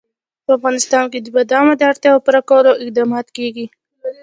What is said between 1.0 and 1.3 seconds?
کې د